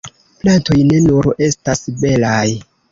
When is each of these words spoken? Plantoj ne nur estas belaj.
Plantoj 0.43 0.79
ne 0.93 1.03
nur 1.09 1.31
estas 1.51 1.87
belaj. 2.03 2.47